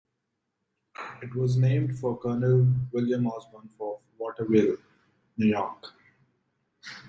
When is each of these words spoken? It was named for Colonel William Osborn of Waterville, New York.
It 1.21 1.35
was 1.35 1.57
named 1.57 1.99
for 1.99 2.17
Colonel 2.17 2.65
William 2.91 3.27
Osborn 3.27 3.69
of 3.79 3.99
Waterville, 4.17 4.77
New 5.37 5.45
York. 5.45 5.93